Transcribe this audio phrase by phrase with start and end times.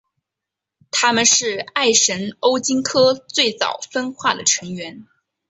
[0.89, 5.05] 它们是艾什欧鲸科最早分化的成员。